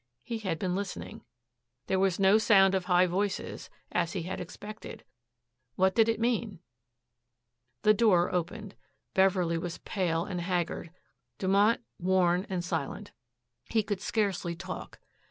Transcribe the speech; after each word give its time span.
He 0.23 0.39
had 0.39 0.57
been 0.57 0.75
listening. 0.75 1.21
There 1.85 1.99
was 1.99 2.17
no 2.19 2.39
sound 2.39 2.73
of 2.73 2.85
high 2.85 3.05
voices, 3.05 3.69
as 3.91 4.13
he 4.13 4.23
had 4.23 4.41
expected. 4.41 5.03
What 5.75 5.93
did 5.93 6.09
it 6.09 6.19
mean? 6.19 6.57
The 7.83 7.93
door 7.93 8.33
opened. 8.33 8.73
Beverley 9.13 9.59
was 9.59 9.77
pale 9.77 10.25
and 10.25 10.41
haggard, 10.41 10.89
Dumont 11.37 11.81
worn 11.99 12.47
and 12.49 12.65
silent. 12.65 13.11
He 13.69 13.83
could 13.83 14.01
scarcely 14.01 14.55
talk. 14.55 14.99